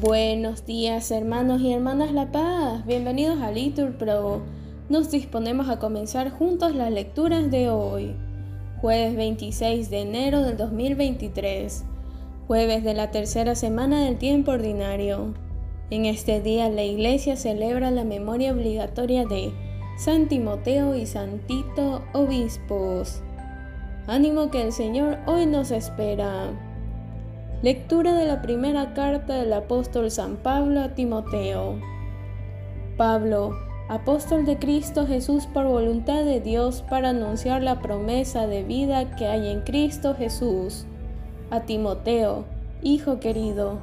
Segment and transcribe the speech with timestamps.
[0.00, 4.42] Buenos días hermanos y hermanas La Paz, bienvenidos a Litur Pro.
[4.88, 8.14] Nos disponemos a comenzar juntos las lecturas de hoy,
[8.80, 11.84] jueves 26 de enero del 2023,
[12.46, 15.34] jueves de la tercera semana del tiempo ordinario.
[15.90, 19.52] En este día la Iglesia celebra la memoria obligatoria de
[19.96, 23.22] San Timoteo y San Tito, obispos.
[24.06, 26.50] Ánimo que el Señor hoy nos espera.
[27.66, 31.80] Lectura de la primera carta del apóstol San Pablo a Timoteo.
[32.96, 33.56] Pablo,
[33.88, 39.26] apóstol de Cristo Jesús por voluntad de Dios para anunciar la promesa de vida que
[39.26, 40.86] hay en Cristo Jesús.
[41.50, 42.44] A Timoteo,
[42.82, 43.80] hijo querido,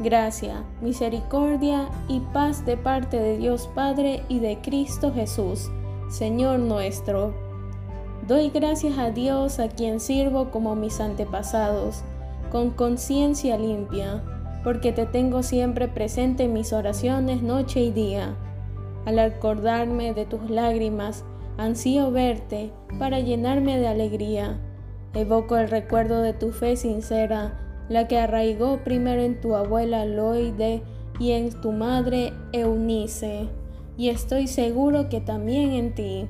[0.00, 5.70] gracia, misericordia y paz de parte de Dios Padre y de Cristo Jesús,
[6.08, 7.32] Señor nuestro.
[8.26, 12.02] Doy gracias a Dios a quien sirvo como mis antepasados
[12.50, 14.22] con conciencia limpia,
[14.62, 18.36] porque te tengo siempre presente en mis oraciones noche y día.
[19.06, 21.24] Al acordarme de tus lágrimas,
[21.56, 24.58] ansío verte para llenarme de alegría.
[25.14, 27.58] Evoco el recuerdo de tu fe sincera,
[27.88, 30.82] la que arraigó primero en tu abuela Loide
[31.18, 33.48] y en tu madre Eunice,
[33.96, 36.28] y estoy seguro que también en ti.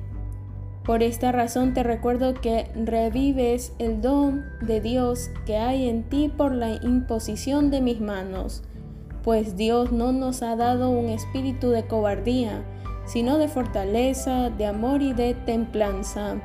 [0.83, 6.31] Por esta razón te recuerdo que revives el don de Dios que hay en ti
[6.35, 8.63] por la imposición de mis manos,
[9.23, 12.63] pues Dios no nos ha dado un espíritu de cobardía,
[13.05, 16.41] sino de fortaleza, de amor y de templanza.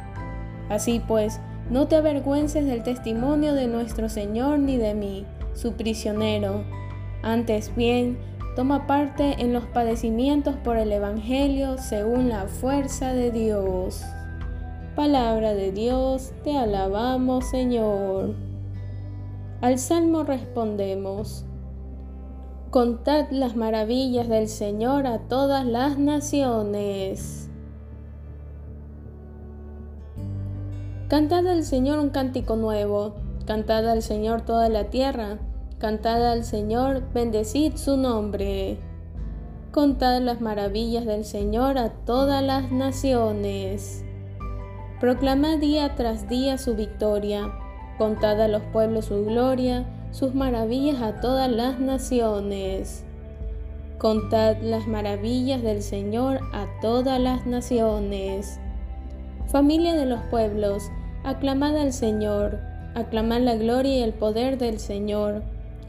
[0.69, 1.41] Así pues,
[1.71, 6.63] no te avergüences del testimonio de nuestro Señor ni de mí, su prisionero.
[7.23, 8.19] Antes bien,
[8.55, 14.05] toma parte en los padecimientos por el Evangelio según la fuerza de Dios.
[14.97, 18.35] Palabra de Dios, te alabamos Señor.
[19.61, 21.45] Al Salmo respondemos,
[22.71, 27.51] Contad las maravillas del Señor a todas las naciones.
[31.09, 35.37] Cantad al Señor un cántico nuevo, cantad al Señor toda la tierra,
[35.77, 38.79] cantad al Señor, bendecid su nombre.
[39.73, 44.06] Contad las maravillas del Señor a todas las naciones.
[45.01, 47.53] Proclamad día tras día su victoria,
[47.99, 53.05] contad a los pueblos su gloria, sus maravillas a todas las naciones.
[53.99, 58.59] Contad las maravillas del Señor a todas las naciones.
[59.49, 60.85] Familia de los pueblos,
[61.25, 62.59] aclamad al Señor,
[62.95, 65.43] aclamad la gloria y el poder del Señor,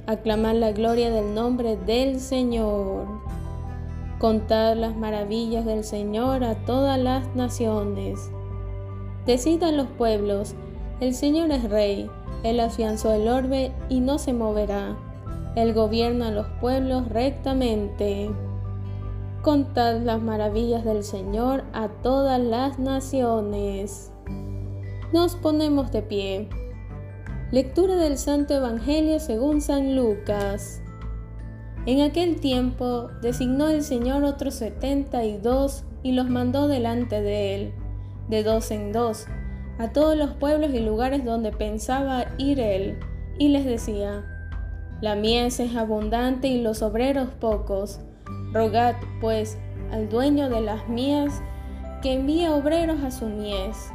[0.05, 3.07] aclamad la gloria del nombre del Señor.
[4.19, 8.31] Contad las maravillas del Señor a todas las naciones.
[9.27, 10.55] Decid a los pueblos,
[11.01, 12.09] el Señor es rey,
[12.43, 14.95] Él afianzó el orbe y no se moverá.
[15.57, 18.31] Él gobierna a los pueblos rectamente.
[19.41, 24.13] Contad las maravillas del Señor a todas las naciones.
[25.11, 26.47] Nos ponemos de pie.
[27.51, 30.81] Lectura del Santo Evangelio según San Lucas.
[31.85, 37.55] En aquel tiempo designó el Señor otros setenta y dos y los mandó delante de
[37.55, 37.73] él
[38.27, 39.27] de dos en dos,
[39.79, 42.97] a todos los pueblos y lugares donde pensaba ir él,
[43.37, 44.23] y les decía,
[45.01, 47.99] La mies es abundante y los obreros pocos.
[48.51, 49.57] Rogad, pues,
[49.91, 51.41] al dueño de las mies
[52.01, 53.91] que envíe obreros a su mies.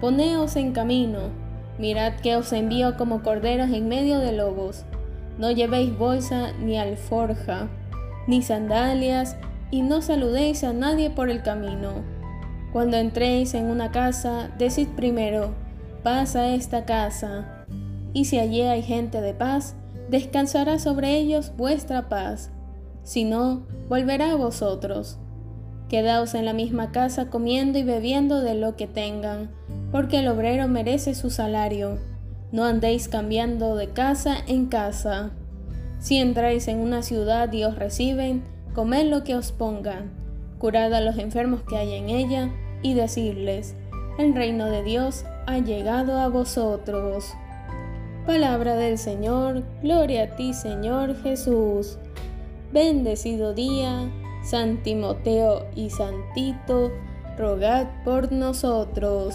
[0.00, 1.30] Poneos en camino,
[1.78, 4.84] mirad que os envío como corderos en medio de lobos.
[5.38, 7.68] No llevéis bolsa ni alforja,
[8.26, 9.36] ni sandalias,
[9.70, 12.17] y no saludéis a nadie por el camino
[12.72, 15.54] cuando entréis en una casa, decid primero,
[16.02, 17.64] paz a esta casa.
[18.12, 19.74] Y si allí hay gente de paz,
[20.10, 22.50] descansará sobre ellos vuestra paz.
[23.04, 25.18] Si no, volverá a vosotros.
[25.88, 29.50] Quedaos en la misma casa comiendo y bebiendo de lo que tengan,
[29.90, 31.98] porque el obrero merece su salario.
[32.52, 35.30] No andéis cambiando de casa en casa.
[35.98, 38.44] Si entráis en una ciudad y os reciben,
[38.74, 40.27] comed lo que os pongan
[40.58, 42.50] curad a los enfermos que hay en ella,
[42.82, 43.74] y decirles,
[44.18, 47.34] el reino de Dios ha llegado a vosotros.
[48.26, 51.98] Palabra del Señor, gloria a ti Señor Jesús.
[52.72, 54.10] Bendecido día,
[54.44, 56.92] San Timoteo y Santito,
[57.36, 59.34] rogad por nosotros.